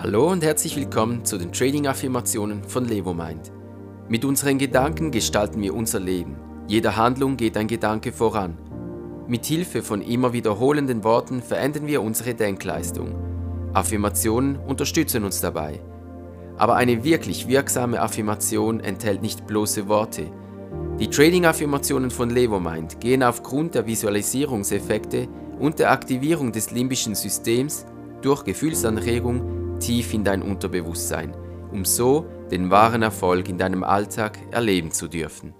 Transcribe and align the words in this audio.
Hallo 0.00 0.30
und 0.30 0.44
herzlich 0.44 0.76
willkommen 0.76 1.24
zu 1.24 1.38
den 1.38 1.50
Trading-Affirmationen 1.50 2.62
von 2.62 2.84
LevoMind. 2.84 3.50
Mit 4.08 4.24
unseren 4.24 4.56
Gedanken 4.56 5.10
gestalten 5.10 5.60
wir 5.60 5.74
unser 5.74 5.98
Leben. 5.98 6.36
Jeder 6.68 6.96
Handlung 6.96 7.36
geht 7.36 7.56
ein 7.56 7.66
Gedanke 7.66 8.12
voran. 8.12 8.56
Mit 9.26 9.44
Hilfe 9.44 9.82
von 9.82 10.00
immer 10.00 10.32
wiederholenden 10.32 11.02
Worten 11.02 11.42
verändern 11.42 11.88
wir 11.88 12.00
unsere 12.00 12.34
Denkleistung. 12.34 13.16
Affirmationen 13.72 14.54
unterstützen 14.54 15.24
uns 15.24 15.40
dabei. 15.40 15.80
Aber 16.58 16.76
eine 16.76 17.02
wirklich 17.02 17.48
wirksame 17.48 18.00
Affirmation 18.00 18.78
enthält 18.78 19.20
nicht 19.20 19.48
bloße 19.48 19.88
Worte. 19.88 20.30
Die 21.00 21.10
Trading-Affirmationen 21.10 22.12
von 22.12 22.30
LevoMind 22.30 23.00
gehen 23.00 23.24
aufgrund 23.24 23.74
der 23.74 23.88
Visualisierungseffekte 23.88 25.26
und 25.58 25.80
der 25.80 25.90
Aktivierung 25.90 26.52
des 26.52 26.70
limbischen 26.70 27.16
Systems 27.16 27.84
durch 28.22 28.44
Gefühlsanregung 28.44 29.57
tief 29.78 30.14
in 30.14 30.24
dein 30.24 30.42
Unterbewusstsein, 30.42 31.34
um 31.72 31.84
so 31.84 32.26
den 32.50 32.70
wahren 32.70 33.02
Erfolg 33.02 33.48
in 33.48 33.58
deinem 33.58 33.84
Alltag 33.84 34.38
erleben 34.50 34.90
zu 34.90 35.08
dürfen. 35.08 35.54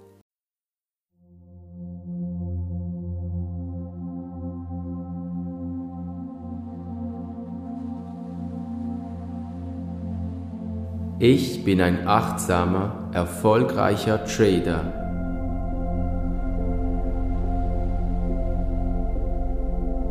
Ich 11.21 11.65
bin 11.65 11.81
ein 11.81 12.07
achtsamer, 12.07 13.09
erfolgreicher 13.11 14.23
Trader. 14.23 14.93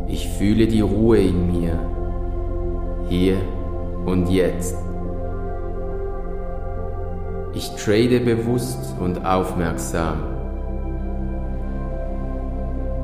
Ich 0.07 0.29
fühle 0.29 0.67
die 0.67 0.81
Ruhe 0.81 1.17
in 1.17 1.47
mir, 1.47 1.79
hier 3.09 3.37
und 4.05 4.29
jetzt. 4.29 4.75
Ich 7.53 7.69
trade 7.75 8.19
bewusst 8.19 8.95
und 8.99 9.25
aufmerksam. 9.25 10.17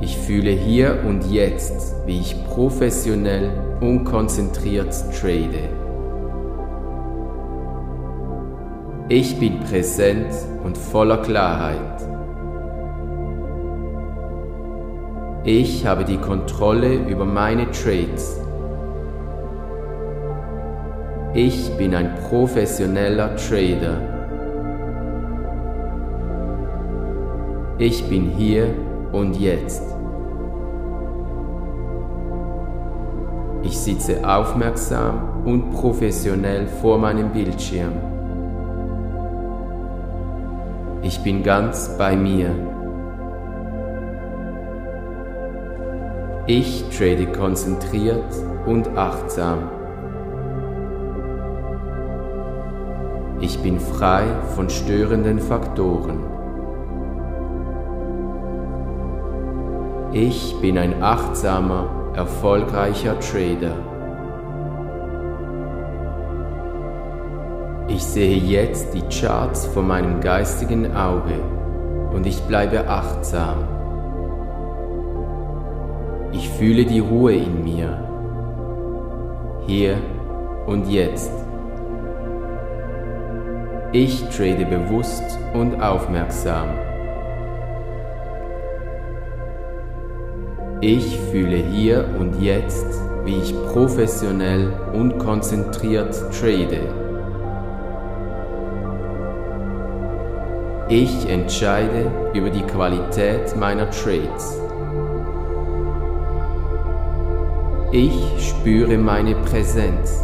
Ich 0.02 0.18
fühle 0.18 0.52
hier 0.52 1.04
und 1.08 1.26
jetzt, 1.32 1.96
wie 2.06 2.20
ich 2.20 2.46
professionell 2.46 3.50
und 3.82 4.06
konzentriert 4.06 4.94
trade. 5.20 5.70
Ich 9.10 9.40
bin 9.40 9.60
präsent 9.62 10.34
und 10.64 10.78
voller 10.78 11.18
Klarheit. 11.18 12.02
Ich 15.44 15.86
habe 15.86 16.06
die 16.06 16.18
Kontrolle 16.18 16.96
über 17.08 17.26
meine 17.26 17.70
Trades. 17.72 18.45
Ich 21.38 21.70
bin 21.76 21.94
ein 21.94 22.16
professioneller 22.30 23.36
Trader. 23.36 23.98
Ich 27.78 28.08
bin 28.08 28.30
hier 28.30 28.74
und 29.12 29.38
jetzt. 29.38 29.84
Ich 33.64 33.78
sitze 33.78 34.26
aufmerksam 34.26 35.44
und 35.44 35.72
professionell 35.72 36.68
vor 36.68 36.98
meinem 36.98 37.34
Bildschirm. 37.34 37.92
Ich 41.02 41.20
bin 41.20 41.44
ganz 41.44 41.98
bei 41.98 42.16
mir. 42.16 42.52
Ich 46.48 46.86
trade 46.98 47.26
konzentriert 47.34 48.24
und 48.66 48.88
achtsam. 48.98 49.75
Ich 53.46 53.60
bin 53.60 53.80
frei 53.80 54.24
von 54.56 54.72
störenden 54.72 55.38
Faktoren. 55.38 56.18
Ich 60.14 60.56
bin 60.62 60.80
ein 60.80 61.04
achtsamer, 61.04 61.88
erfolgreicher 62.16 63.20
Trader. 63.20 63.76
Ich 67.88 68.04
sehe 68.04 68.36
jetzt 68.36 68.96
die 68.96 69.04
Charts 69.16 69.68
vor 69.68 69.84
meinem 69.84 70.22
geistigen 70.22 70.96
Auge 70.96 71.38
und 72.16 72.26
ich 72.26 72.42
bleibe 72.46 72.88
achtsam. 72.88 73.58
Ich 76.32 76.50
fühle 76.50 76.84
die 76.84 77.00
Ruhe 77.00 77.36
in 77.36 77.64
mir, 77.64 78.00
hier 79.68 79.98
und 80.66 80.90
jetzt. 80.90 81.45
Ich 83.98 84.26
trade 84.28 84.66
bewusst 84.66 85.24
und 85.54 85.82
aufmerksam. 85.82 86.68
Ich 90.82 91.18
fühle 91.32 91.56
hier 91.56 92.06
und 92.20 92.42
jetzt, 92.42 92.88
wie 93.24 93.38
ich 93.38 93.56
professionell 93.72 94.74
und 94.92 95.18
konzentriert 95.18 96.14
trade. 96.38 96.82
Ich 100.90 101.30
entscheide 101.30 102.12
über 102.34 102.50
die 102.50 102.64
Qualität 102.64 103.56
meiner 103.56 103.90
Trades. 103.92 104.60
Ich 107.94 108.50
spüre 108.50 108.98
meine 108.98 109.36
Präsenz. 109.36 110.22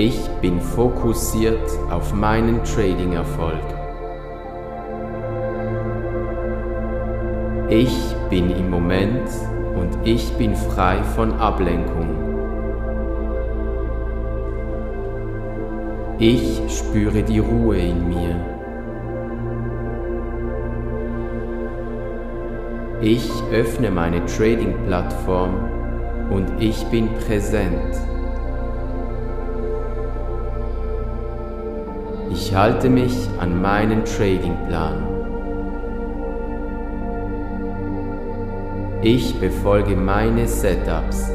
Ich 0.00 0.28
bin 0.40 0.60
fokussiert 0.60 1.68
auf 1.90 2.14
meinen 2.14 2.62
Trading-Erfolg. 2.62 3.64
Ich 7.68 8.14
bin 8.30 8.48
im 8.48 8.70
Moment 8.70 9.28
und 9.74 9.98
ich 10.04 10.32
bin 10.34 10.54
frei 10.54 11.02
von 11.16 11.32
Ablenkung. 11.40 12.10
Ich 16.20 16.62
spüre 16.68 17.24
die 17.24 17.40
Ruhe 17.40 17.78
in 17.78 18.08
mir. 18.08 18.36
Ich 23.00 23.28
öffne 23.50 23.90
meine 23.90 24.24
Trading-Plattform 24.26 25.54
und 26.30 26.46
ich 26.60 26.86
bin 26.86 27.08
präsent. 27.26 27.96
Ich 32.30 32.54
halte 32.54 32.90
mich 32.90 33.28
an 33.38 33.60
meinen 33.62 34.04
Trading-Plan. 34.04 35.02
Ich 39.02 39.38
befolge 39.40 39.96
meine 39.96 40.46
Setups. 40.46 41.30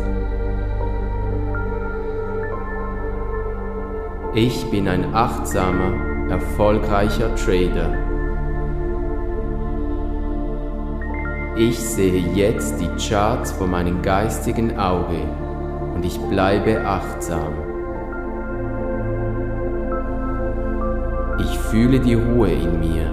Ich 4.35 4.69
bin 4.69 4.87
ein 4.87 5.15
achtsamer, 5.15 6.29
erfolgreicher 6.29 7.33
Trader. 7.35 7.97
Ich 11.55 11.79
sehe 11.79 12.19
jetzt 12.33 12.79
die 12.81 12.89
Charts 12.97 13.51
vor 13.51 13.67
meinem 13.67 14.01
geistigen 14.01 14.77
Auge 14.77 15.21
und 15.95 16.05
ich 16.05 16.19
bleibe 16.29 16.81
achtsam. 16.85 17.72
Fühle 21.73 21.99
die 21.99 22.13
Ruhe 22.13 22.51
in 22.51 22.79
mir, 22.79 23.07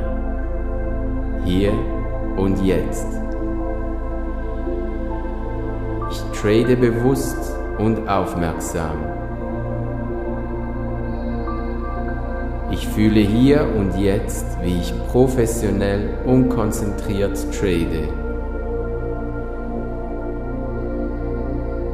hier 1.47 1.73
und 2.37 2.63
jetzt. 2.63 3.07
Ich 6.11 6.39
trade 6.39 6.77
bewusst 6.77 7.57
und 7.79 8.07
aufmerksam. 8.07 8.99
Ich 12.71 12.87
fühle 12.87 13.21
hier 13.21 13.67
und 13.79 13.99
jetzt, 13.99 14.45
wie 14.61 14.79
ich 14.79 14.93
professionell 15.07 16.11
und 16.27 16.51
konzentriert 16.51 17.39
trade. 17.59 18.09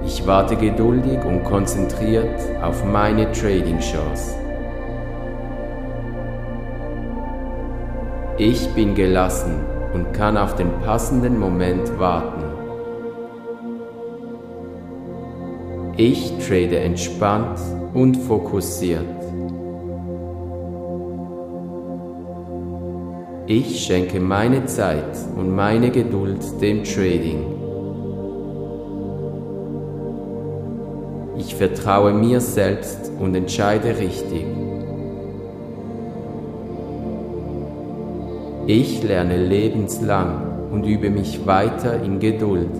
Ich 0.04 0.26
warte 0.26 0.56
geduldig 0.56 1.24
und 1.24 1.44
konzentriert 1.44 2.40
auf 2.60 2.84
meine 2.84 3.30
Trading-Chance. 3.30 4.45
Ich 8.38 8.68
bin 8.74 8.94
gelassen 8.94 9.54
und 9.94 10.12
kann 10.12 10.36
auf 10.36 10.56
den 10.56 10.70
passenden 10.84 11.38
Moment 11.38 11.98
warten. 11.98 12.44
Ich 15.96 16.34
trade 16.46 16.78
entspannt 16.80 17.58
und 17.94 18.14
fokussiert. 18.14 19.06
Ich 23.46 23.86
schenke 23.86 24.20
meine 24.20 24.66
Zeit 24.66 25.16
und 25.34 25.56
meine 25.56 25.90
Geduld 25.90 26.60
dem 26.60 26.84
Trading. 26.84 27.42
Ich 31.38 31.54
vertraue 31.54 32.12
mir 32.12 32.42
selbst 32.42 33.10
und 33.18 33.34
entscheide 33.34 33.96
richtig. 33.96 34.65
Ich 38.68 39.04
lerne 39.04 39.36
lebenslang 39.36 40.70
und 40.72 40.84
übe 40.84 41.08
mich 41.08 41.46
weiter 41.46 42.02
in 42.02 42.18
Geduld. 42.18 42.70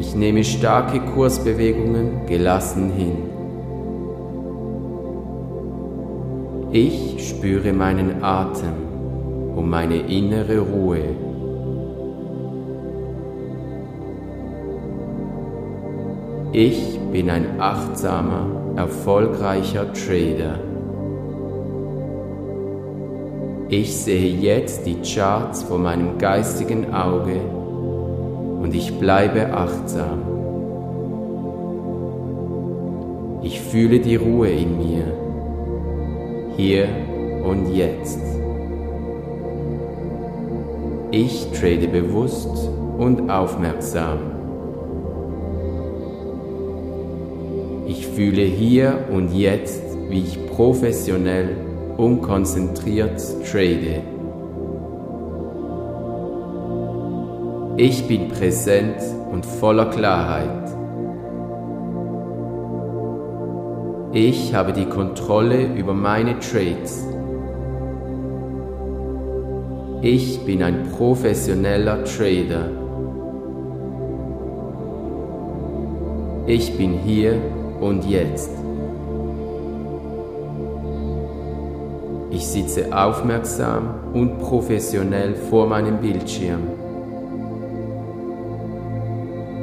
Ich 0.00 0.14
nehme 0.14 0.42
starke 0.42 1.00
Kursbewegungen 1.00 2.24
gelassen 2.26 2.90
hin. 2.90 3.16
Ich 6.72 7.28
spüre 7.28 7.74
meinen 7.74 8.24
Atem 8.24 8.74
und 9.54 9.68
meine 9.68 9.96
innere 9.96 10.60
Ruhe. 10.60 11.04
Ich 16.52 16.98
bin 17.12 17.28
ein 17.28 17.60
achtsamer, 17.60 18.46
erfolgreicher 18.76 19.92
Trader. 19.92 20.65
Ich 23.68 23.96
sehe 23.96 24.28
jetzt 24.28 24.86
die 24.86 24.98
Charts 25.02 25.64
vor 25.64 25.78
meinem 25.78 26.18
geistigen 26.18 26.94
Auge 26.94 27.40
und 28.62 28.72
ich 28.72 28.96
bleibe 28.96 29.52
achtsam. 29.52 30.22
Ich 33.42 33.60
fühle 33.60 33.98
die 33.98 34.14
Ruhe 34.14 34.50
in 34.50 34.78
mir, 34.78 35.04
hier 36.56 36.86
und 37.44 37.74
jetzt. 37.74 38.20
Ich 41.10 41.48
trade 41.50 41.88
bewusst 41.88 42.70
und 42.98 43.28
aufmerksam. 43.28 44.18
Ich 47.88 48.06
fühle 48.06 48.42
hier 48.42 49.06
und 49.12 49.34
jetzt, 49.34 49.82
wie 50.08 50.20
ich 50.20 50.46
professionell 50.46 51.56
und 51.96 52.22
konzentriert 52.22 53.20
trade. 53.50 54.02
Ich 57.78 58.06
bin 58.08 58.28
präsent 58.28 58.96
und 59.30 59.44
voller 59.44 59.86
Klarheit. 59.90 60.66
Ich 64.12 64.54
habe 64.54 64.72
die 64.72 64.86
Kontrolle 64.86 65.74
über 65.74 65.92
meine 65.92 66.38
Trades. 66.38 67.04
Ich 70.00 70.40
bin 70.46 70.62
ein 70.62 70.88
professioneller 70.96 72.02
Trader. 72.04 72.70
Ich 76.46 76.78
bin 76.78 76.94
hier 76.94 77.34
und 77.80 78.04
jetzt. 78.08 78.55
Sitze 82.56 82.96
aufmerksam 82.96 84.14
und 84.14 84.38
professionell 84.38 85.34
vor 85.34 85.66
meinem 85.66 85.98
Bildschirm. 85.98 86.62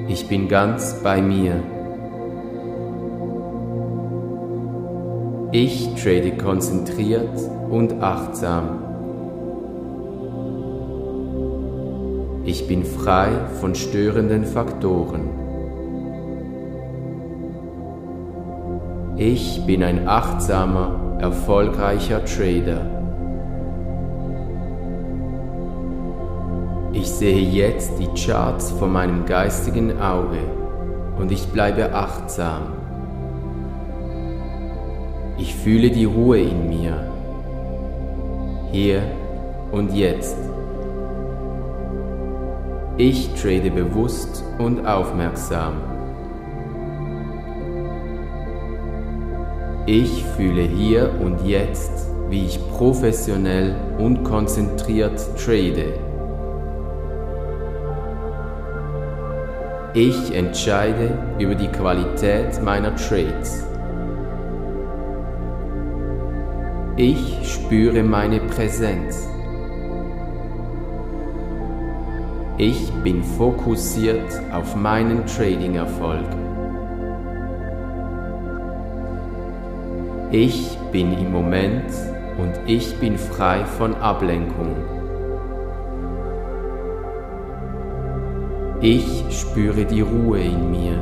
Ich 0.08 0.28
bin 0.28 0.48
ganz 0.48 1.02
bei 1.02 1.20
mir. 1.20 1.56
Ich 5.52 5.96
trade 5.96 6.38
konzentriert 6.38 7.36
und 7.72 8.00
achtsam. 8.04 8.84
Ich 12.46 12.68
bin 12.68 12.84
frei 12.84 13.30
von 13.60 13.74
störenden 13.74 14.46
Faktoren. 14.46 15.30
Ich 19.18 19.66
bin 19.66 19.82
ein 19.82 20.08
achtsamer, 20.08 21.03
erfolgreicher 21.24 22.26
Trader. 22.26 22.82
Ich 26.92 27.08
sehe 27.08 27.40
jetzt 27.40 27.94
die 27.98 28.10
Charts 28.22 28.72
vor 28.72 28.90
meinem 28.90 29.26
geistigen 29.26 30.02
Auge 30.02 30.40
und 31.18 31.32
ich 31.32 31.48
bleibe 31.48 31.94
achtsam. 31.94 32.74
Ich 35.38 35.56
fühle 35.56 35.92
die 35.92 36.04
Ruhe 36.04 36.42
in 36.42 36.68
mir, 36.68 37.08
hier 38.74 39.02
und 39.72 39.94
jetzt. 39.94 40.38
Ich 42.98 43.34
trade 43.36 43.72
bewusst 43.72 44.44
und 44.60 44.86
aufmerksam. 44.86 45.93
Ich 49.86 50.24
fühle 50.38 50.62
hier 50.62 51.12
und 51.20 51.46
jetzt, 51.46 52.08
wie 52.30 52.46
ich 52.46 52.60
professionell 52.70 53.76
und 53.98 54.24
konzentriert 54.24 55.20
trade. 55.38 55.94
Ich 59.94 60.34
entscheide 60.34 61.18
über 61.38 61.56
die 61.56 61.68
Qualität 61.68 62.64
meiner 62.64 62.96
Trades. 62.96 63.68
Ich 66.96 67.42
spüre 67.44 68.04
meine 68.04 68.40
Präsenz. 68.40 69.28
Ich 72.58 72.90
bin 73.04 73.22
fokussiert 73.22 74.32
auf 74.54 74.78
meinen 74.78 75.26
Trading-Erfolg. 75.26 76.43
Ich 80.36 80.76
bin 80.92 81.14
im 81.14 81.32
Moment 81.32 81.94
und 82.40 82.60
ich 82.66 82.96
bin 83.00 83.20
frei 83.20 83.64
von 83.66 83.94
Ablenkung. 83.94 84.76
Ich 88.82 89.24
spüre 89.30 89.86
die 89.86 90.02
Ruhe 90.02 90.40
in 90.40 90.72
mir. 90.72 90.98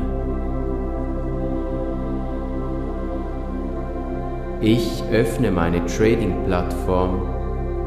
Ich 4.60 5.02
öffne 5.14 5.50
meine 5.50 5.86
Trading-Plattform 5.86 7.22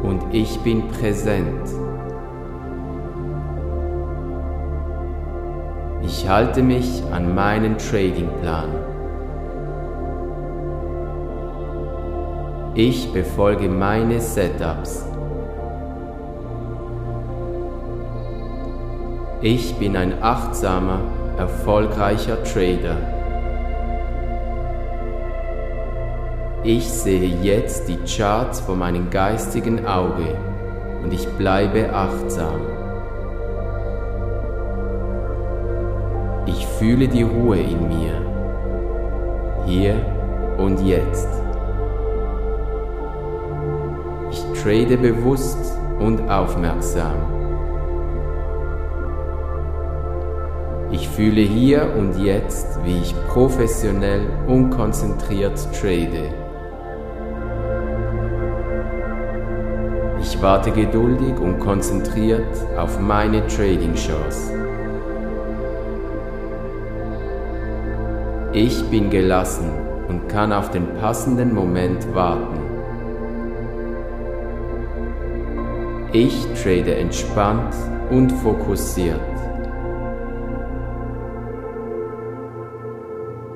und 0.03 0.23
ich 0.33 0.59
bin 0.61 0.89
präsent. 0.89 1.69
Ich 6.07 6.27
halte 6.27 6.63
mich 6.63 7.03
an 7.13 7.35
meinen 7.35 7.77
Trading-Plan. 7.77 8.94
Ich 12.77 13.13
befolge 13.13 13.69
meine 13.69 14.21
Setups. 14.21 15.07
Ich 19.41 19.77
bin 19.77 19.97
ein 19.97 20.21
achtsamer, 20.21 20.99
erfolgreicher 21.39 22.43
Trader. 22.43 22.97
Ich 26.65 26.91
sehe 26.91 27.29
jetzt 27.43 27.89
die 27.89 27.99
Charts 28.13 28.59
vor 28.59 28.75
meinem 28.75 29.09
geistigen 29.09 29.87
Auge 29.87 30.37
und 31.05 31.13
ich 31.13 31.29
bleibe 31.39 31.93
achtsam. 31.93 32.61
Ich 36.47 36.67
fühle 36.67 37.07
die 37.07 37.23
Ruhe 37.23 37.61
in 37.61 37.87
mir, 37.87 39.65
hier 39.65 39.95
und 40.59 40.81
jetzt. 40.85 41.44
Trade 44.65 44.97
bewusst 44.97 45.79
und 45.99 46.23
aufmerksam. 46.31 47.17
Ich 50.91 51.07
fühle 51.07 51.43
hier 51.43 51.95
und 51.99 52.19
jetzt, 52.19 52.83
wie 52.83 52.97
ich 52.97 53.15
professionell 53.29 54.23
und 54.47 54.71
konzentriert 54.71 55.59
trade. 55.79 56.33
Ich 60.23 60.41
warte 60.41 60.71
geduldig 60.71 61.39
und 61.39 61.59
konzentriert 61.59 62.57
auf 62.79 62.99
meine 62.99 63.47
Trading-Chance. 63.47 64.51
Ich 68.55 68.83
bin 68.89 69.11
gelassen 69.11 69.71
und 70.09 70.27
kann 70.31 70.55
auf 70.55 70.71
den 70.71 70.87
passenden 70.95 71.53
Moment 71.53 72.15
warten. 72.15 72.64
Ich 76.17 76.47
trade 76.63 76.95
entspannt 76.95 77.75
und 78.09 78.31
fokussiert. 78.31 79.19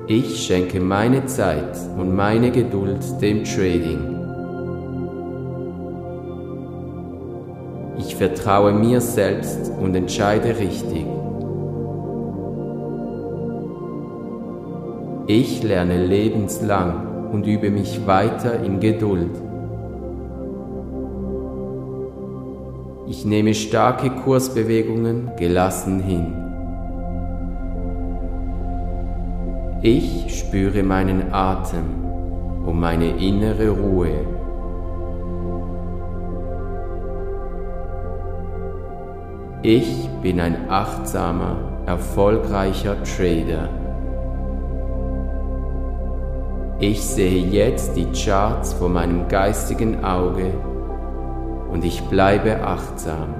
Ich 0.07 0.45
schenke 0.45 0.81
meine 0.81 1.25
Zeit 1.25 1.77
und 1.97 2.13
meine 2.13 2.51
Geduld 2.51 2.99
dem 3.21 3.45
Trading. 3.45 4.13
Ich 7.97 8.17
vertraue 8.17 8.73
mir 8.73 8.99
selbst 8.99 9.71
und 9.81 9.95
entscheide 9.95 10.59
richtig. 10.59 11.05
Ich 15.27 15.63
lerne 15.63 16.05
lebenslang 16.05 17.31
und 17.31 17.47
übe 17.47 17.71
mich 17.71 18.05
weiter 18.05 18.61
in 18.61 18.81
Geduld. 18.81 19.48
Ich 23.09 23.25
nehme 23.25 23.55
starke 23.55 24.11
Kursbewegungen 24.11 25.31
gelassen 25.35 25.99
hin. 25.99 26.31
Ich 29.81 30.37
spüre 30.37 30.83
meinen 30.83 31.33
Atem 31.33 32.05
und 32.67 32.79
meine 32.79 33.17
innere 33.17 33.69
Ruhe. 33.69 34.11
Ich 39.63 40.07
bin 40.21 40.39
ein 40.39 40.69
achtsamer, 40.69 41.81
erfolgreicher 41.87 42.95
Trader. 43.03 43.69
Ich 46.79 47.03
sehe 47.03 47.43
jetzt 47.47 47.97
die 47.97 48.07
Charts 48.11 48.73
vor 48.73 48.89
meinem 48.89 49.27
geistigen 49.27 50.03
Auge 50.03 50.53
und 51.71 51.85
ich 51.85 52.01
bleibe 52.03 52.61
achtsam. 52.61 53.33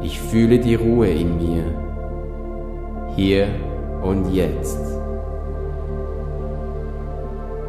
Ich 0.00 0.20
fühle 0.20 0.58
die 0.58 0.76
Ruhe 0.76 1.08
in 1.08 1.36
mir, 1.36 1.64
hier 3.16 3.48
und 4.02 4.32
jetzt. 4.32 4.80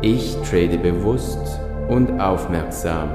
Ich 0.01 0.37
trade 0.49 0.77
bewusst 0.77 1.59
und 1.89 2.21
aufmerksam. 2.21 3.09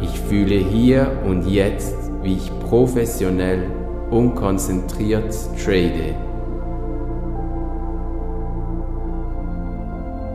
Ich 0.00 0.18
fühle 0.20 0.56
hier 0.56 1.12
und 1.24 1.46
jetzt, 1.46 1.96
wie 2.22 2.34
ich 2.34 2.50
professionell 2.60 3.70
und 4.10 4.34
konzentriert 4.34 5.32
trade. 5.62 6.16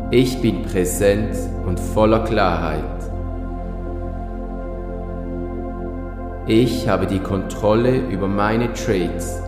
Ich 0.09 0.41
bin 0.41 0.61
präsent 0.61 1.35
und 1.65 1.77
voller 1.77 2.23
Klarheit. 2.23 2.81
Ich 6.45 6.87
habe 6.87 7.05
die 7.07 7.19
Kontrolle 7.19 7.97
über 8.09 8.29
meine 8.29 8.71
Trades. 8.71 9.43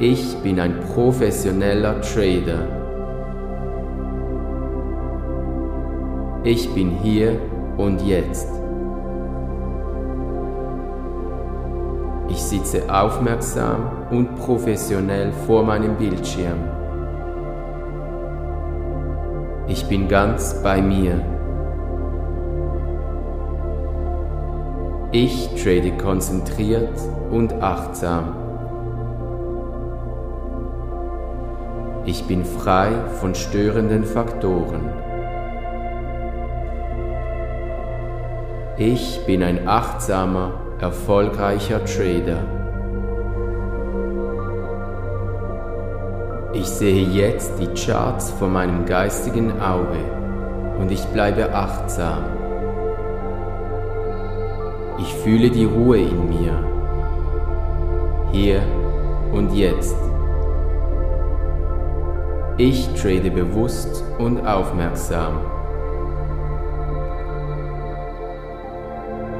Ich 0.00 0.36
bin 0.38 0.58
ein 0.58 0.80
professioneller 0.80 2.00
Trader. 2.00 2.66
Ich 6.42 6.74
bin 6.74 6.90
hier 6.90 7.38
und 7.76 8.02
jetzt. 8.02 8.48
Ich 12.28 12.42
sitze 12.42 12.92
aufmerksam 12.92 14.08
und 14.10 14.34
professionell 14.34 15.30
vor 15.46 15.62
meinem 15.62 15.96
Bildschirm. 15.96 16.79
Ich 19.70 19.84
bin 19.84 20.08
ganz 20.08 20.60
bei 20.64 20.82
mir. 20.82 21.20
Ich 25.12 25.48
trade 25.62 25.92
konzentriert 25.96 26.98
und 27.30 27.52
achtsam. 27.62 28.34
Ich 32.04 32.24
bin 32.24 32.44
frei 32.44 32.90
von 33.20 33.36
störenden 33.36 34.02
Faktoren. 34.02 34.90
Ich 38.76 39.24
bin 39.24 39.44
ein 39.44 39.68
achtsamer 39.68 40.54
erfolgreicher 40.80 41.84
Trader. 41.84 42.59
Ich 46.60 46.68
sehe 46.68 47.04
jetzt 47.04 47.58
die 47.58 47.68
Charts 47.68 48.32
vor 48.32 48.48
meinem 48.48 48.84
geistigen 48.84 49.62
Auge 49.62 49.96
und 50.78 50.92
ich 50.92 51.02
bleibe 51.06 51.54
achtsam. 51.54 52.24
Ich 54.98 55.14
fühle 55.14 55.48
die 55.48 55.64
Ruhe 55.64 56.00
in 56.00 56.28
mir, 56.28 56.52
hier 58.30 58.60
und 59.32 59.54
jetzt. 59.54 59.96
Ich 62.58 62.92
trade 62.92 63.30
bewusst 63.30 64.04
und 64.18 64.46
aufmerksam. 64.46 65.40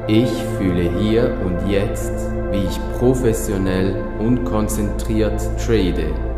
Ich 0.07 0.31
fühle 0.57 0.89
hier 0.97 1.37
und 1.45 1.69
jetzt, 1.69 2.13
wie 2.49 2.63
ich 2.63 2.79
professionell 2.97 3.93
und 4.17 4.43
konzentriert 4.43 5.39
trade. 5.63 6.30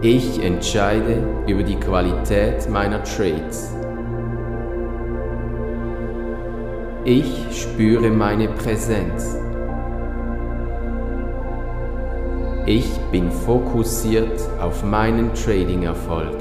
Ich 0.00 0.40
entscheide 0.44 1.26
über 1.48 1.64
die 1.64 1.74
Qualität 1.74 2.70
meiner 2.70 3.02
Trades. 3.02 3.74
Ich 7.04 7.46
spüre 7.50 8.08
meine 8.10 8.46
Präsenz. 8.46 9.36
Ich 12.64 12.96
bin 13.10 13.32
fokussiert 13.32 14.40
auf 14.60 14.84
meinen 14.84 15.34
Trading-Erfolg. 15.34 16.36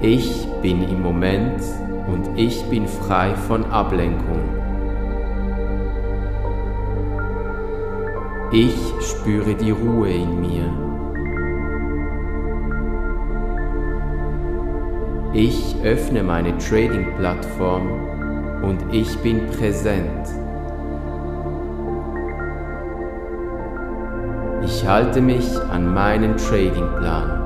Ich 0.00 0.48
bin 0.62 0.88
im 0.88 1.02
Moment 1.02 1.62
und 2.06 2.30
ich 2.34 2.64
bin 2.70 2.88
frei 2.88 3.34
von 3.34 3.66
Ablenkung. 3.66 4.40
Ich 8.52 8.89
spüre 9.10 9.54
die 9.54 9.70
Ruhe 9.70 10.10
in 10.10 10.40
mir. 10.40 10.64
Ich 15.32 15.76
öffne 15.84 16.22
meine 16.22 16.56
Trading-Plattform 16.58 18.62
und 18.62 18.78
ich 18.92 19.16
bin 19.18 19.46
präsent. 19.46 20.28
Ich 24.64 24.86
halte 24.86 25.20
mich 25.20 25.58
an 25.70 25.94
meinen 25.94 26.36
Trading-Plan. 26.36 27.36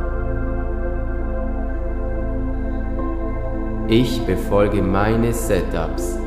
Ich 3.88 4.20
befolge 4.26 4.82
meine 4.82 5.32
Setups. 5.32 6.18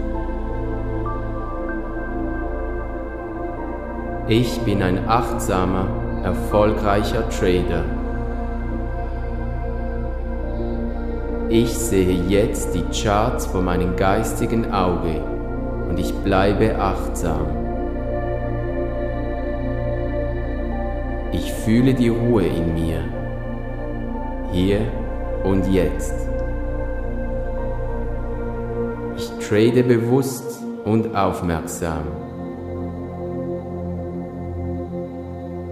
Ich 4.29 4.59
bin 4.59 4.83
ein 4.83 5.07
achtsamer, 5.07 5.87
erfolgreicher 6.21 7.29
Trader. 7.29 7.85
Ich 11.47 11.73
sehe 11.77 12.23
jetzt 12.27 12.75
die 12.75 12.83
Charts 12.91 13.45
vor 13.45 13.61
meinem 13.61 13.95
geistigen 13.95 14.73
Auge 14.73 15.21
und 15.87 15.97
ich 15.97 16.13
bleibe 16.13 16.77
achtsam. 16.77 17.47
Ich 21.31 21.53
fühle 21.53 21.93
die 21.93 22.09
Ruhe 22.09 22.47
in 22.47 22.73
mir, 22.73 22.99
hier 24.51 24.81
und 25.45 25.71
jetzt. 25.71 26.15
Trade 29.39 29.83
bewusst 29.83 30.61
und 30.83 31.15
aufmerksam. 31.15 32.26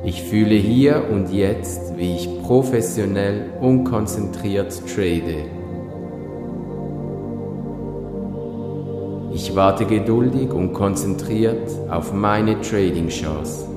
Ich 0.06 0.22
fühle 0.22 0.54
hier 0.54 1.04
und 1.12 1.34
jetzt, 1.34 1.98
wie 1.98 2.16
ich 2.16 2.44
professionell 2.44 3.50
und 3.60 3.86
konzentriert 3.86 4.72
trade. 4.88 5.46
Ich 9.34 9.56
warte 9.56 9.86
geduldig 9.86 10.54
und 10.54 10.74
konzentriert 10.74 11.72
auf 11.90 12.14
meine 12.14 12.62
Trading-Chance. 12.62 13.68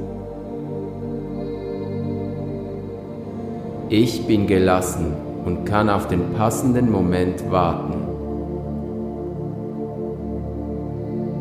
Ich 3.89 4.27
bin 4.27 4.47
gelassen 4.47 5.15
und 5.47 5.65
kann 5.65 5.89
auf 5.89 6.09
den 6.09 6.35
passenden 6.35 6.93
Moment 6.93 7.51
warten. 7.51 8.07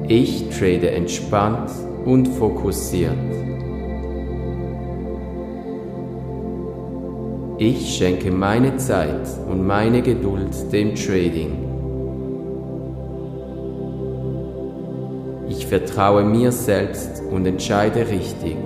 Ich 0.08 0.48
trade 0.58 0.92
entspannt 0.92 1.72
und 2.06 2.30
fokussiert. 2.30 3.12
Ich 7.60 7.98
schenke 7.98 8.30
meine 8.30 8.78
Zeit 8.78 9.28
und 9.50 9.66
meine 9.66 10.04
Geduld 10.04 10.72
dem 10.72 10.94
Trading. 10.94 11.58
Ich 15.50 15.66
vertraue 15.66 16.24
mir 16.24 16.52
selbst 16.52 17.24
und 17.32 17.48
entscheide 17.48 18.08
richtig. 18.10 18.58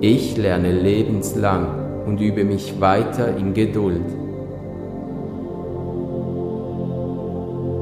Ich 0.00 0.38
lerne 0.38 0.72
lebenslang 0.72 2.06
und 2.06 2.18
übe 2.18 2.44
mich 2.44 2.80
weiter 2.80 3.36
in 3.36 3.52
Geduld. 3.52 4.06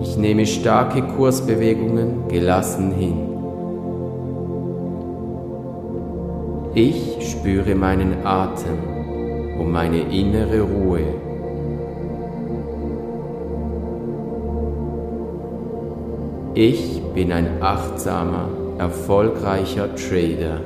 Ich 0.02 0.16
nehme 0.16 0.46
starke 0.46 1.02
Kursbewegungen 1.02 2.26
gelassen 2.26 2.90
hin. 2.90 3.27
Ich 6.80 7.32
spüre 7.32 7.74
meinen 7.74 8.24
Atem 8.24 8.78
und 9.58 9.72
meine 9.72 9.98
innere 9.98 10.60
Ruhe. 10.60 11.00
Ich 16.54 17.02
bin 17.14 17.32
ein 17.32 17.60
achtsamer, 17.60 18.48
erfolgreicher 18.78 19.96
Trader. 19.96 20.60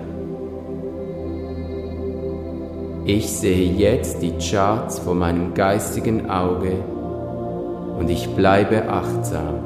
Ich 3.06 3.30
sehe 3.30 3.72
jetzt 3.72 4.20
die 4.20 4.34
Charts 4.36 4.98
vor 4.98 5.14
meinem 5.14 5.54
geistigen 5.54 6.28
Auge 6.28 6.74
und 7.98 8.10
ich 8.10 8.28
bleibe 8.36 8.86
achtsam. 8.86 9.64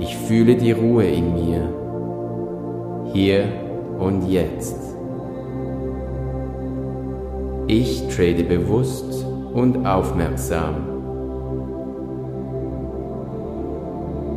Ich 0.00 0.18
fühle 0.18 0.54
die 0.54 0.72
Ruhe 0.72 1.06
in 1.06 1.32
mir, 1.32 1.81
hier 3.12 3.44
und 3.98 4.28
jetzt. 4.28 4.76
Ich 7.66 8.08
trade 8.08 8.44
bewusst 8.44 9.24
und 9.54 9.86
aufmerksam. 9.86 10.88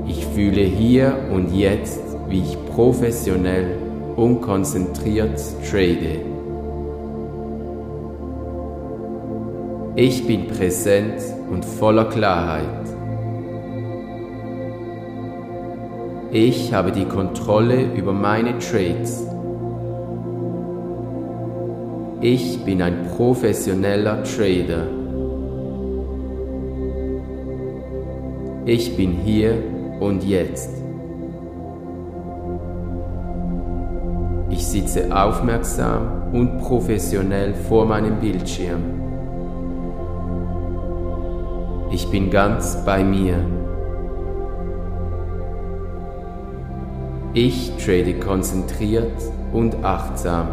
Ich 0.07 0.25
fühle 0.27 0.61
hier 0.61 1.17
und 1.33 1.53
jetzt, 1.53 2.01
wie 2.29 2.41
ich 2.41 2.57
professionell 2.67 3.77
und 4.15 4.41
konzentriert 4.41 5.41
trade. 5.69 6.19
Ich 9.95 10.27
bin 10.27 10.47
präsent 10.47 11.21
und 11.49 11.63
voller 11.63 12.05
Klarheit. 12.05 12.94
Ich 16.37 16.73
habe 16.73 16.91
die 16.91 17.05
Kontrolle 17.05 17.93
über 17.95 18.11
meine 18.11 18.59
Trades. 18.59 19.25
Ich 22.19 22.61
bin 22.65 22.81
ein 22.81 23.07
professioneller 23.15 24.21
Trader. 24.25 24.85
Ich 28.65 28.97
bin 28.97 29.13
hier 29.13 29.53
und 30.01 30.25
jetzt. 30.25 30.71
Ich 34.49 34.67
sitze 34.67 35.15
aufmerksam 35.15 36.33
und 36.33 36.57
professionell 36.57 37.53
vor 37.53 37.85
meinem 37.85 38.19
Bildschirm. 38.19 38.83
Ich 41.91 42.05
bin 42.11 42.29
ganz 42.29 42.83
bei 42.85 43.05
mir. 43.05 43.64
Ich 47.37 47.73
trade 47.75 48.13
konzentriert 48.13 49.11
und 49.51 49.83
achtsam. 49.83 50.47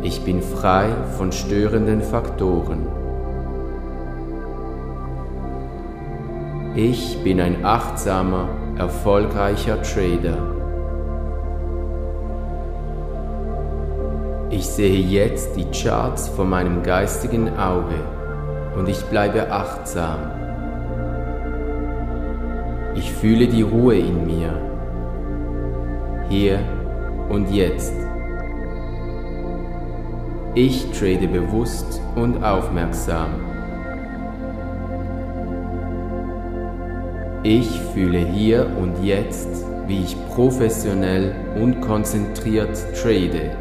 Ich 0.00 0.20
bin 0.24 0.40
frei 0.40 0.90
von 1.18 1.32
störenden 1.32 2.02
Faktoren. 2.02 2.86
Ich 6.76 7.20
bin 7.24 7.40
ein 7.40 7.64
achtsamer 7.64 8.48
erfolgreicher 8.78 9.82
Trader. 9.82 10.38
Ich 14.50 14.66
sehe 14.66 15.00
jetzt 15.00 15.56
die 15.56 15.66
Charts 15.72 16.28
vor 16.28 16.44
meinem 16.44 16.84
geistigen 16.84 17.58
Auge 17.58 17.96
und 18.76 18.88
ich 18.88 19.02
bleibe 19.06 19.50
achtsam. 19.50 20.49
Ich 22.94 23.12
fühle 23.12 23.46
die 23.46 23.62
Ruhe 23.62 23.96
in 23.96 24.26
mir, 24.26 24.52
hier 26.28 26.58
und 27.28 27.50
jetzt. 27.50 27.94
Ich 30.54 30.90
trade 30.90 31.28
bewusst 31.28 32.00
und 32.16 32.42
aufmerksam. 32.42 33.30
Ich 37.44 37.80
fühle 37.94 38.18
hier 38.18 38.66
und 38.80 39.02
jetzt, 39.02 39.64
wie 39.86 40.02
ich 40.02 40.16
professionell 40.28 41.34
und 41.54 41.80
konzentriert 41.80 42.76
trade. 43.00 43.56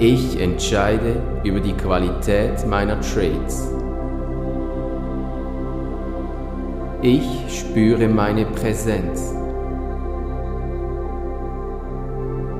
Ich 0.00 0.40
entscheide 0.40 1.22
über 1.42 1.60
die 1.60 1.72
Qualität 1.72 2.66
meiner 2.66 3.00
Trades. 3.00 3.77
Ich 7.00 7.60
spüre 7.60 8.08
meine 8.08 8.44
Präsenz. 8.44 9.32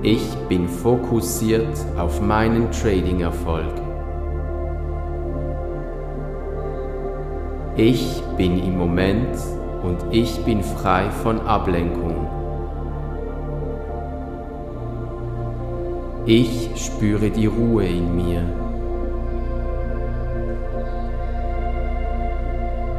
Ich 0.02 0.32
bin 0.48 0.68
fokussiert 0.68 1.76
auf 1.98 2.20
meinen 2.20 2.70
Trading-Erfolg. 2.70 3.74
Ich 7.74 8.22
bin 8.36 8.62
im 8.62 8.78
Moment 8.78 9.36
und 9.82 9.98
ich 10.12 10.38
bin 10.44 10.62
frei 10.62 11.10
von 11.10 11.40
Ablenkung. 11.40 12.28
Ich 16.26 16.70
spüre 16.76 17.30
die 17.30 17.46
Ruhe 17.46 17.86
in 17.86 18.14
mir. 18.14 18.42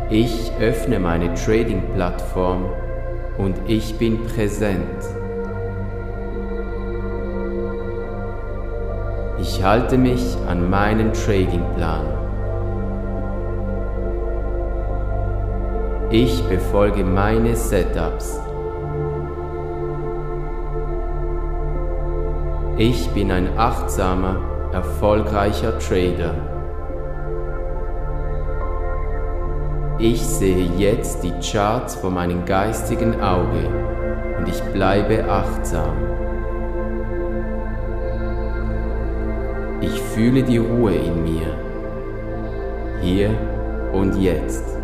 Ich 0.10 0.49
öffne 0.60 1.00
meine 1.00 1.34
Trading-Plattform 1.34 2.66
und 3.38 3.56
ich 3.68 3.98
bin 3.98 4.26
präsent. 4.26 5.04
Ich 9.40 9.64
halte 9.64 9.98
mich 9.98 10.36
an 10.48 10.70
meinen 10.70 11.14
Trading-Plan. 11.14 12.06
Ich 16.12 16.44
befolge 16.50 17.04
meine 17.06 17.56
Setups. 17.56 18.42
Ich 22.78 23.10
bin 23.12 23.32
ein 23.32 23.58
achtsamer, 23.58 24.38
erfolgreicher 24.74 25.78
Trader. 25.80 26.49
Ich 30.00 30.26
sehe 30.26 30.72
jetzt 30.78 31.24
die 31.24 31.34
Charts 31.42 31.96
vor 31.96 32.10
meinem 32.10 32.46
geistigen 32.46 33.20
Auge 33.20 33.68
und 34.38 34.48
ich 34.48 34.62
bleibe 34.72 35.30
achtsam. 35.30 35.98
Ich 39.82 40.02
fühle 40.02 40.44
die 40.44 40.58
Ruhe 40.58 40.96
in 40.96 41.24
mir, 41.24 41.54
hier 43.02 43.30
und 43.94 44.16
jetzt. 44.16 44.80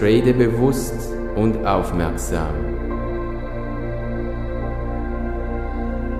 trade 0.00 0.32
bewusst 0.32 1.12
und 1.36 1.66
aufmerksam. 1.66 2.54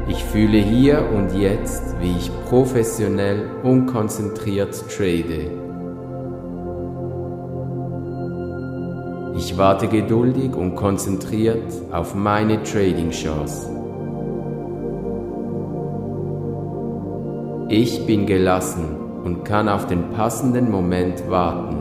Ich 0.07 0.23
fühle 0.25 0.59
hier 0.59 1.03
und 1.15 1.33
jetzt, 1.33 1.99
wie 1.99 2.15
ich 2.19 2.31
professionell 2.51 3.49
und 3.63 3.87
konzentriert 3.87 4.75
trade. 4.95 5.70
Warte 9.61 9.89
geduldig 9.89 10.57
und 10.57 10.75
konzentriert 10.75 11.71
auf 11.93 12.15
meine 12.15 12.63
Trading-Chance. 12.63 13.69
Ich 17.69 18.07
bin 18.07 18.25
gelassen 18.25 18.97
und 19.23 19.45
kann 19.45 19.69
auf 19.69 19.87
den 19.87 20.13
passenden 20.13 20.71
Moment 20.71 21.29
warten. 21.29 21.77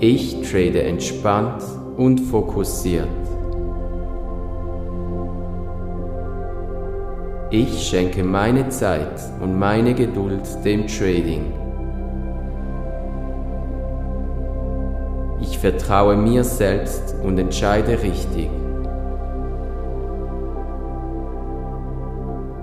Ich 0.00 0.40
trade 0.50 0.82
entspannt 0.82 1.62
und 1.98 2.18
fokussiert. 2.18 3.08
Ich 7.50 7.86
schenke 7.86 8.24
meine 8.24 8.70
Zeit 8.70 9.20
und 9.42 9.58
meine 9.58 9.92
Geduld 9.92 10.48
dem 10.64 10.86
Trading. 10.86 11.61
Vertraue 15.62 16.16
mir 16.16 16.42
selbst 16.42 17.14
und 17.22 17.38
entscheide 17.38 18.02
richtig. 18.02 18.50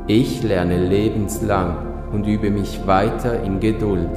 Ich 0.08 0.44
lerne 0.44 0.86
lebenslang 0.86 1.78
und 2.12 2.28
übe 2.28 2.52
mich 2.52 2.86
weiter 2.86 3.42
in 3.42 3.62
Geduld. 3.62 4.10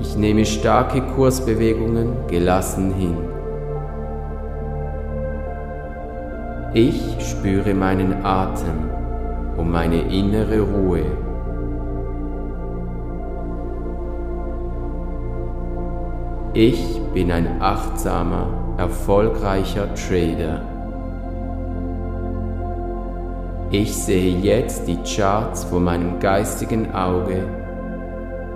Ich 0.00 0.16
nehme 0.16 0.44
starke 0.44 1.02
Kursbewegungen 1.02 2.28
gelassen 2.28 2.94
hin. 2.94 3.16
Ich 6.72 7.16
spüre 7.18 7.74
meinen 7.74 8.24
Atem 8.24 8.78
und 9.56 9.72
meine 9.72 10.02
innere 10.02 10.60
Ruhe. 10.60 11.29
Ich 16.52 17.00
bin 17.14 17.30
ein 17.30 17.62
achtsamer, 17.62 18.48
erfolgreicher 18.76 19.94
Trader. 19.94 20.62
Ich 23.70 23.94
sehe 23.94 24.36
jetzt 24.36 24.88
die 24.88 24.98
Charts 25.04 25.62
vor 25.62 25.78
meinem 25.78 26.18
geistigen 26.18 26.92
Auge 26.92 27.44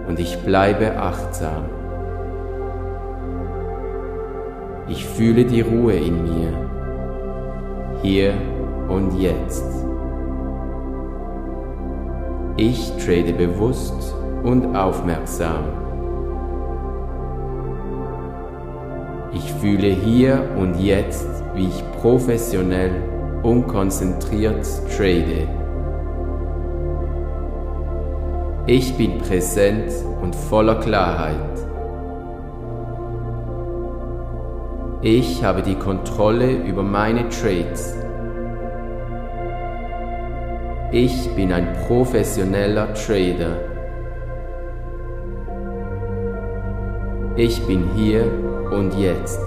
und 0.08 0.18
ich 0.18 0.36
bleibe 0.40 0.96
achtsam. 0.96 1.66
Ich 4.88 5.06
fühle 5.06 5.44
die 5.44 5.60
Ruhe 5.60 5.94
in 5.94 6.24
mir, 6.24 6.52
hier 8.02 8.34
und 8.88 9.16
jetzt. 9.20 9.70
Ich 12.56 12.90
trade 12.96 13.34
bewusst 13.34 14.16
und 14.42 14.74
aufmerksam. 14.74 15.83
Ich 19.34 19.52
fühle 19.54 19.88
hier 19.88 20.48
und 20.56 20.78
jetzt, 20.78 21.26
wie 21.54 21.66
ich 21.66 21.84
professionell 22.00 22.92
und 23.42 23.66
konzentriert 23.66 24.64
trade. 24.96 25.48
Ich 28.66 28.96
bin 28.96 29.18
präsent 29.18 29.92
und 30.22 30.36
voller 30.36 30.76
Klarheit. 30.76 31.34
Ich 35.02 35.44
habe 35.44 35.62
die 35.62 35.74
Kontrolle 35.74 36.52
über 36.52 36.84
meine 36.84 37.28
Trades. 37.28 37.96
Ich 40.92 41.28
bin 41.34 41.52
ein 41.52 41.72
professioneller 41.88 42.94
Trader. 42.94 43.58
Ich 47.36 47.60
bin 47.66 47.90
hier 47.96 48.30
und 48.74 48.94
jetzt. 48.94 49.40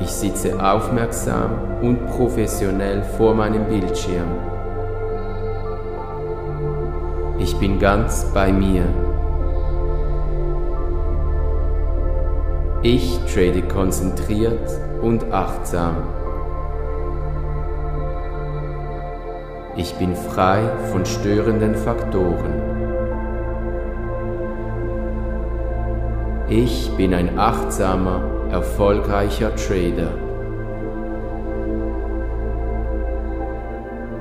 Ich 0.00 0.10
sitze 0.10 0.62
aufmerksam 0.62 1.50
und 1.80 2.06
professionell 2.08 3.02
vor 3.16 3.34
meinem 3.34 3.66
Bildschirm. 3.66 4.28
Ich 7.38 7.56
bin 7.56 7.78
ganz 7.78 8.24
bei 8.32 8.52
mir. 8.52 8.84
Ich 12.82 13.20
trade 13.32 13.62
konzentriert 13.62 14.68
und 15.00 15.32
achtsam. 15.32 15.96
Ich 19.76 19.94
bin 19.94 20.14
frei 20.16 20.62
von 20.90 21.06
störenden 21.06 21.74
Faktoren. 21.76 22.71
Ich 26.54 26.90
bin 26.98 27.14
ein 27.14 27.38
achtsamer, 27.38 28.20
erfolgreicher 28.50 29.56
Trader. 29.56 30.10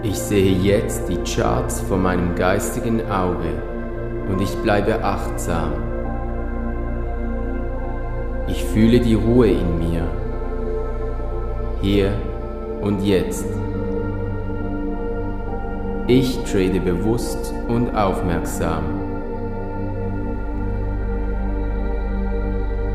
Ich 0.01 0.17
sehe 0.17 0.53
jetzt 0.53 1.09
die 1.09 1.17
Charts 1.29 1.81
vor 1.81 1.97
meinem 1.97 2.33
geistigen 2.35 3.01
Auge 3.11 3.51
und 4.29 4.41
ich 4.41 4.55
bleibe 4.59 5.03
achtsam. 5.03 5.73
Ich 8.47 8.63
fühle 8.63 9.01
die 9.01 9.15
Ruhe 9.15 9.49
in 9.49 9.79
mir, 9.79 10.07
hier 11.81 12.13
und 12.79 13.03
jetzt. 13.03 13.45
Ich 16.07 16.41
trade 16.45 16.79
bewusst 16.79 17.53
und 17.67 17.93
aufmerksam. 17.93 19.10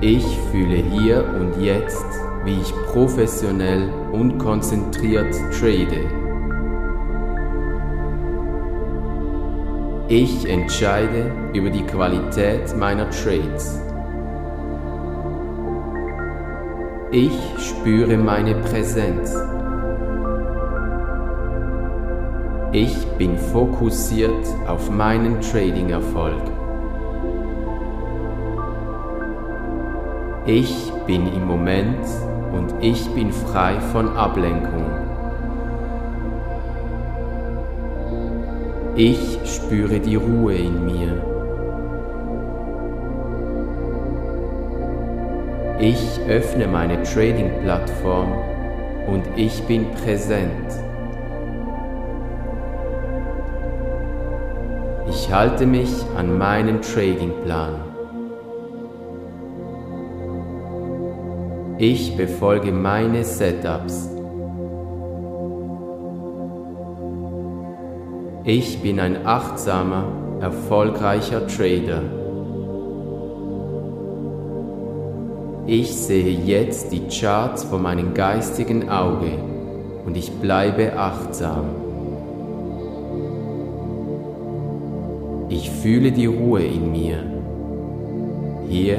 Ich 0.02 0.26
fühle 0.50 0.76
hier 0.76 1.24
und 1.40 1.58
jetzt, 1.58 2.04
wie 2.44 2.60
ich 2.60 2.72
professionell 2.92 3.88
und 4.12 4.36
konzentriert 4.36 5.34
trade. 5.58 6.04
Ich 10.08 10.48
entscheide 10.48 11.32
über 11.54 11.70
die 11.70 11.82
Qualität 11.82 12.76
meiner 12.76 13.08
Trades. 13.08 13.80
Ich 17.10 17.32
spüre 17.58 18.18
meine 18.18 18.54
Präsenz. 18.56 19.34
Ich 22.72 23.06
bin 23.16 23.38
fokussiert 23.38 24.44
auf 24.66 24.90
meinen 24.90 25.40
Trading-Erfolg. 25.40 26.55
Ich 30.48 30.92
bin 31.08 31.26
im 31.34 31.44
Moment 31.44 32.06
und 32.52 32.72
ich 32.80 33.04
bin 33.10 33.32
frei 33.32 33.80
von 33.90 34.16
Ablenkung. 34.16 34.84
Ich 38.94 39.40
spüre 39.44 39.98
die 39.98 40.14
Ruhe 40.14 40.54
in 40.54 40.84
mir. 40.84 41.20
Ich 45.80 46.20
öffne 46.28 46.68
meine 46.68 47.02
Trading-Plattform 47.02 48.32
und 49.08 49.24
ich 49.34 49.60
bin 49.64 49.90
präsent. 49.90 50.72
Ich 55.08 55.32
halte 55.32 55.66
mich 55.66 55.90
an 56.16 56.38
meinen 56.38 56.80
Tradingplan. 56.82 57.95
Ich 61.78 62.16
befolge 62.16 62.72
meine 62.72 63.22
Setups. 63.22 64.08
Ich 68.44 68.80
bin 68.80 68.98
ein 68.98 69.26
achtsamer, 69.26 70.04
erfolgreicher 70.40 71.46
Trader. 71.46 72.00
Ich 75.66 75.94
sehe 75.94 76.30
jetzt 76.30 76.92
die 76.92 77.08
Charts 77.08 77.64
vor 77.64 77.78
meinem 77.78 78.14
geistigen 78.14 78.88
Auge 78.88 79.32
und 80.06 80.16
ich 80.16 80.32
bleibe 80.32 80.94
achtsam. 80.96 81.66
Ich 85.50 85.70
fühle 85.70 86.10
die 86.10 86.26
Ruhe 86.26 86.64
in 86.64 86.90
mir, 86.90 87.18
hier 88.66 88.96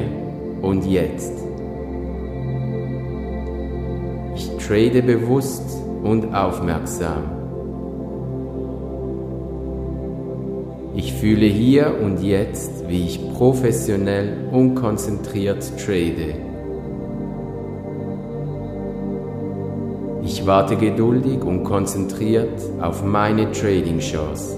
und 0.61 0.85
jetzt. 0.85 1.46
Trade 4.67 5.01
bewusst 5.01 5.63
und 6.03 6.35
aufmerksam. 6.35 7.23
Ich 10.93 11.13
fühle 11.13 11.45
hier 11.45 11.95
und 12.03 12.21
jetzt, 12.21 12.89
wie 12.89 13.05
ich 13.05 13.33
professionell 13.33 14.49
und 14.51 14.75
konzentriert 14.75 15.63
trade. 15.77 16.35
Ich 20.23 20.45
warte 20.45 20.75
geduldig 20.75 21.43
und 21.43 21.63
konzentriert 21.63 22.59
auf 22.81 23.05
meine 23.05 23.49
Trading-Chance. 23.51 24.57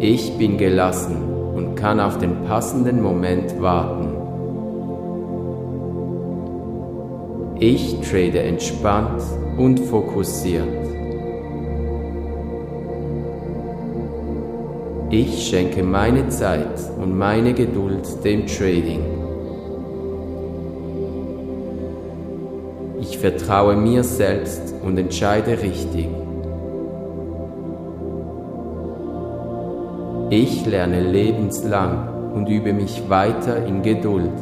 Ich 0.00 0.36
bin 0.38 0.58
gelassen 0.58 1.16
und 1.54 1.76
kann 1.76 2.00
auf 2.00 2.18
den 2.18 2.42
passenden 2.46 3.00
Moment 3.00 3.60
warten. 3.60 4.09
Ich 7.62 8.00
trade 8.00 8.40
entspannt 8.40 9.22
und 9.58 9.80
fokussiert. 9.80 10.64
Ich 15.10 15.46
schenke 15.46 15.82
meine 15.82 16.30
Zeit 16.30 16.80
und 16.98 17.18
meine 17.18 17.52
Geduld 17.52 18.24
dem 18.24 18.46
Trading. 18.46 19.02
Ich 23.02 23.18
vertraue 23.18 23.76
mir 23.76 24.04
selbst 24.04 24.72
und 24.82 24.96
entscheide 24.96 25.60
richtig. 25.60 26.08
Ich 30.30 30.64
lerne 30.64 31.02
lebenslang 31.02 32.32
und 32.32 32.48
übe 32.48 32.72
mich 32.72 33.02
weiter 33.10 33.66
in 33.66 33.82
Geduld. 33.82 34.32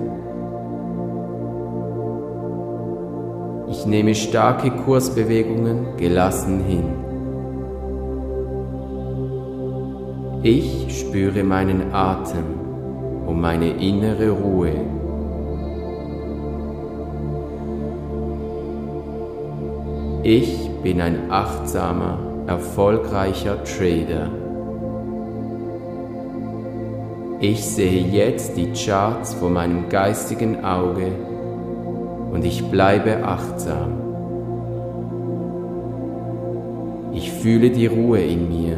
Nehme 3.89 4.15
starke 4.15 4.71
Kursbewegungen 4.71 5.97
gelassen 5.97 6.61
hin. 6.65 6.85
Ich 10.43 11.01
spüre 11.01 11.43
meinen 11.43 11.93
Atem 11.93 12.45
und 13.27 13.41
meine 13.41 13.71
innere 13.71 14.31
Ruhe. 14.31 14.73
Ich 20.23 20.71
bin 20.83 21.01
ein 21.01 21.31
achtsamer, 21.31 22.19
erfolgreicher 22.47 23.65
Trader. 23.65 24.31
Ich 27.41 27.65
sehe 27.65 28.03
jetzt 28.03 28.57
die 28.57 28.73
Charts 28.73 29.35
vor 29.35 29.51
meinem 29.51 29.89
geistigen 29.89 30.65
Auge 30.65 31.13
und 32.33 32.45
ich 32.45 32.65
bleibe 32.71 33.25
achtsam. 33.25 33.93
Ich 37.13 37.33
fühle 37.33 37.71
die 37.71 37.87
Ruhe 37.87 38.21
in 38.21 38.49
mir, 38.49 38.77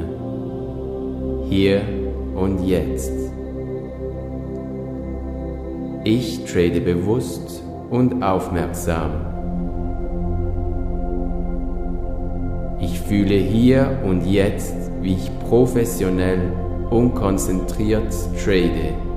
hier 1.49 1.83
und 2.35 2.65
jetzt. 2.67 3.13
Ich 6.05 6.45
trade 6.45 6.81
bewusst 6.81 7.63
und 7.91 8.23
aufmerksam. 8.23 9.11
Ich 12.81 12.99
fühle 13.01 13.35
hier 13.35 13.99
und 14.07 14.25
jetzt, 14.25 14.75
wie 15.03 15.15
ich 15.15 15.31
professionell 15.41 16.41
und 16.89 17.15
konzentriert 17.15 18.15
trade. 18.43 19.10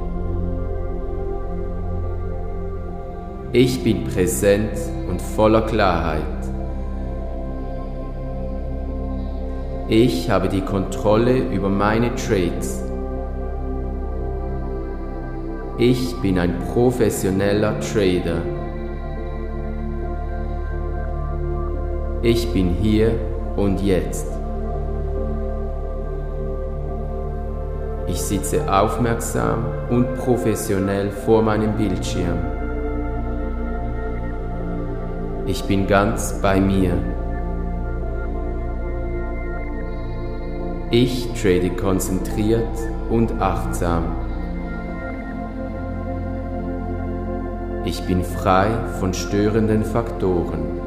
Ich 3.55 3.83
bin 3.83 4.05
präsent 4.05 4.79
und 5.07 5.21
voller 5.21 5.61
Klarheit. 5.61 6.23
Ich 9.87 10.27
habe 10.31 10.49
die 10.49 10.61
Kontrolle 10.61 11.37
über 11.37 11.69
meine 11.69 12.15
Trades. 12.15 12.83
Ich 15.77 16.19
bin 16.19 16.39
ein 16.39 16.57
professioneller 16.73 17.79
Trader. 17.79 18.41
Ich 22.23 22.51
bin 22.53 22.69
hier 22.81 23.11
und 23.55 23.79
jetzt. 23.83 24.31
Ich 28.07 28.19
sitze 28.19 28.61
aufmerksam 28.73 29.65
und 29.91 30.15
professionell 30.15 31.11
vor 31.11 31.43
meinem 31.43 31.73
Bildschirm. 31.77 32.52
Ich 35.45 35.63
bin 35.65 35.87
ganz 35.87 36.39
bei 36.41 36.61
mir. 36.61 36.93
Ich 40.89 41.27
trade 41.33 41.71
konzentriert 41.71 42.77
und 43.09 43.41
achtsam. 43.41 44.03
Ich 47.83 48.01
bin 48.03 48.23
frei 48.23 48.67
von 48.99 49.13
störenden 49.13 49.83
Faktoren. 49.83 50.79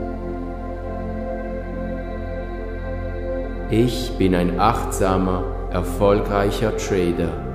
Ich 3.69 4.17
bin 4.17 4.35
ein 4.35 4.59
achtsamer, 4.59 5.45
erfolgreicher 5.71 6.75
Trader. 6.79 7.46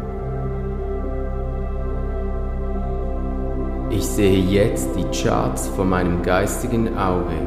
Ich 4.02 4.08
sehe 4.08 4.40
jetzt 4.40 4.90
die 4.96 5.06
Charts 5.16 5.68
vor 5.68 5.86
meinem 5.86 6.24
geistigen 6.24 6.98
Auge 6.98 7.38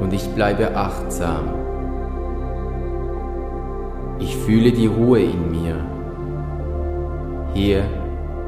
und 0.00 0.12
ich 0.12 0.28
bleibe 0.34 0.74
achtsam. 0.74 1.44
Ich 4.18 4.36
fühle 4.36 4.72
die 4.72 4.88
Ruhe 4.88 5.22
in 5.22 5.48
mir, 5.52 5.76
hier 7.54 7.84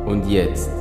und 0.05 0.29
jetzt. 0.29 0.72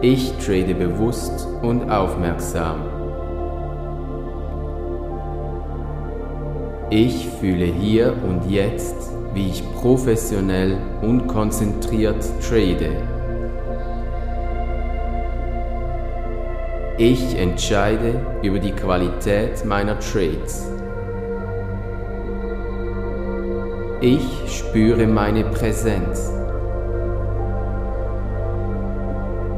Ich 0.00 0.32
trade 0.38 0.74
bewusst 0.74 1.46
und 1.60 1.90
aufmerksam. 1.90 2.76
Ich 6.88 7.28
fühle 7.40 7.66
hier 7.66 8.14
und 8.26 8.50
jetzt, 8.50 8.96
wie 9.34 9.50
ich 9.50 9.62
professionell 9.74 10.78
und 11.02 11.26
konzentriert 11.26 12.24
trade. 12.40 13.17
Ich 17.00 17.38
entscheide 17.38 18.20
über 18.42 18.58
die 18.58 18.72
Qualität 18.72 19.64
meiner 19.64 20.00
Trades. 20.00 20.68
Ich 24.00 24.26
spüre 24.48 25.06
meine 25.06 25.44
Präsenz. 25.44 26.28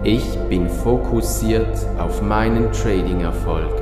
Ich 0.03 0.39
bin 0.51 0.69
fokussiert 0.69 1.79
auf 1.99 2.21
meinen 2.21 2.71
Trading-Erfolg. 2.73 3.73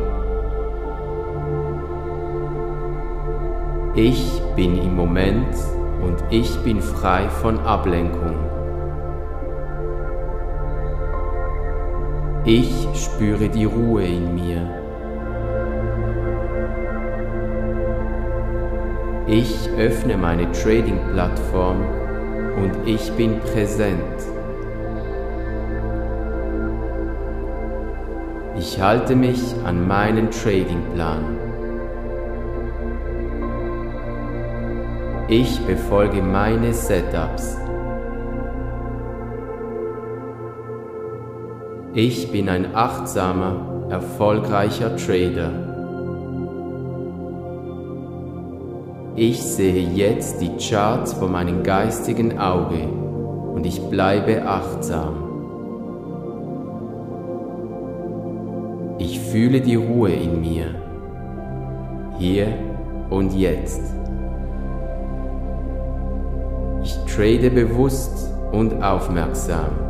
Ich 3.97 4.41
bin 4.55 4.79
im 4.79 4.95
Moment 4.95 5.57
und 6.01 6.23
ich 6.31 6.57
bin 6.61 6.81
frei 6.81 7.29
von 7.29 7.59
Ablenkung. 7.59 8.37
Ich 12.45 12.88
spüre 12.99 13.49
die 13.49 13.65
Ruhe 13.65 14.05
in 14.05 14.35
mir. 14.35 14.63
Ich 19.27 19.69
öffne 19.77 20.17
meine 20.17 20.51
Trading-Plattform 20.53 21.85
und 22.63 22.87
ich 22.87 23.13
bin 23.13 23.39
präsent. 23.41 24.01
Ich 28.59 28.81
halte 28.81 29.15
mich 29.15 29.55
an 29.65 29.87
meinen 29.87 30.31
Trading-Plan. 30.31 31.39
Ich 35.29 35.61
befolge 35.67 36.23
meine 36.23 36.73
Setups. 36.73 37.68
Ich 42.01 42.31
bin 42.31 42.49
ein 42.49 42.77
achtsamer, 42.77 43.89
erfolgreicher 43.91 44.97
Trader. 44.97 45.51
Ich 49.17 49.43
sehe 49.43 49.83
jetzt 49.83 50.41
die 50.41 50.53
Charts 50.59 51.15
vor 51.15 51.29
meinem 51.29 51.65
geistigen 51.65 52.39
Auge 52.39 52.87
und 53.53 53.67
ich 53.67 53.81
bleibe 53.91 54.47
achtsam. 54.47 55.25
Ich 59.01 59.19
fühle 59.19 59.61
die 59.61 59.75
Ruhe 59.75 60.13
in 60.13 60.41
mir, 60.41 60.67
hier 62.21 62.47
und 63.11 63.35
jetzt. 63.35 63.83
Trade 67.13 67.51
bewusst 67.51 68.33
und 68.53 68.85
aufmerksam. 68.85 69.88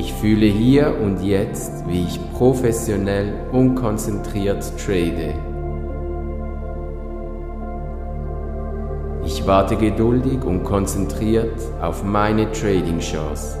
Ich 0.00 0.14
fühle 0.14 0.46
hier 0.46 0.94
und 0.98 1.22
jetzt, 1.22 1.86
wie 1.86 2.04
ich 2.04 2.18
professionell 2.32 3.34
und 3.52 3.74
konzentriert 3.74 4.64
trade. 4.78 5.34
Ich 9.26 9.46
warte 9.46 9.76
geduldig 9.76 10.42
und 10.42 10.64
konzentriert 10.64 11.60
auf 11.82 12.02
meine 12.02 12.50
Trading 12.50 13.00
Chance. 13.00 13.58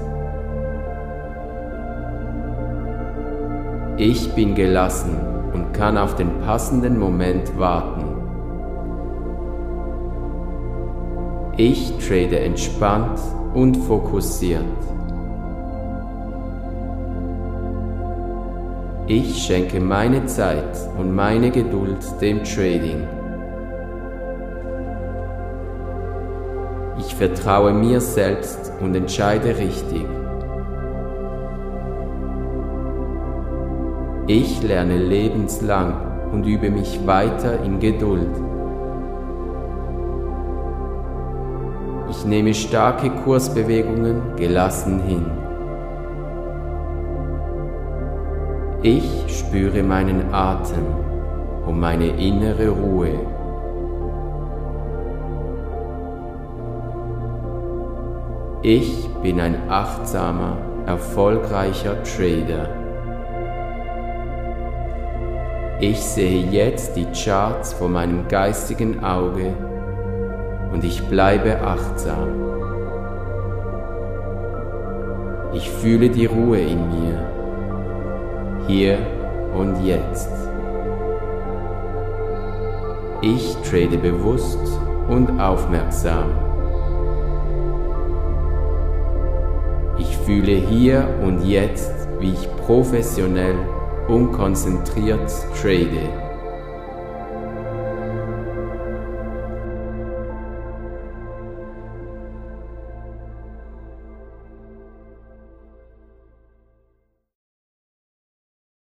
Ich 3.98 4.32
bin 4.32 4.54
gelassen 4.54 5.20
und 5.52 5.74
kann 5.74 5.98
auf 5.98 6.14
den 6.14 6.40
passenden 6.40 6.98
Moment 6.98 7.58
warten. 7.58 8.02
Ich 11.58 11.98
trade 11.98 12.40
entspannt 12.40 13.20
und 13.52 13.76
fokussiert. 13.76 14.64
Ich 19.12 19.42
schenke 19.42 19.80
meine 19.80 20.24
Zeit 20.26 20.78
und 20.96 21.12
meine 21.12 21.50
Geduld 21.50 21.98
dem 22.20 22.44
Trading. 22.44 23.08
Ich 26.96 27.16
vertraue 27.16 27.72
mir 27.72 28.00
selbst 28.00 28.72
und 28.80 28.94
entscheide 28.94 29.58
richtig. 29.58 30.06
Ich 34.28 34.62
lerne 34.62 34.98
lebenslang 34.98 36.30
und 36.30 36.46
übe 36.46 36.70
mich 36.70 37.04
weiter 37.04 37.64
in 37.64 37.80
Geduld. 37.80 38.30
Ich 42.10 42.24
nehme 42.24 42.54
starke 42.54 43.10
Kursbewegungen 43.10 44.36
gelassen 44.36 45.00
hin. 45.00 45.39
Ich 48.82 49.04
spüre 49.28 49.82
meinen 49.82 50.32
Atem 50.32 50.86
und 51.66 51.78
meine 51.78 52.06
innere 52.06 52.70
Ruhe. 52.70 53.10
Ich 58.62 59.06
bin 59.22 59.38
ein 59.38 59.68
achtsamer, 59.68 60.56
erfolgreicher 60.86 62.02
Trader. 62.04 62.70
Ich 65.80 66.00
sehe 66.00 66.46
jetzt 66.46 66.96
die 66.96 67.06
Charts 67.12 67.74
vor 67.74 67.90
meinem 67.90 68.28
geistigen 68.28 69.04
Auge 69.04 69.52
und 70.72 70.84
ich 70.84 71.06
bleibe 71.06 71.60
achtsam. 71.60 72.28
Ich 75.52 75.68
fühle 75.68 76.08
die 76.08 76.24
Ruhe 76.24 76.60
in 76.60 76.88
mir 76.88 77.29
hier 78.70 78.98
und 79.52 79.84
jetzt. 79.84 80.30
Ich 83.20 83.56
trade 83.68 83.98
bewusst 83.98 84.60
und 85.08 85.40
aufmerksam. 85.40 86.30
Ich 89.98 90.16
fühle 90.18 90.52
hier 90.52 91.08
und 91.24 91.44
jetzt, 91.44 91.92
wie 92.20 92.32
ich 92.32 92.48
professionell 92.64 93.56
und 94.06 94.30
konzentriert 94.32 95.28
trade. 95.60 96.29